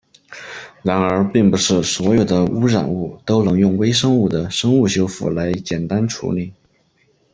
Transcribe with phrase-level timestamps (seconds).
[0.81, 6.51] 然而并不是所有的污染物都能用微生物的生物修复来简单处理。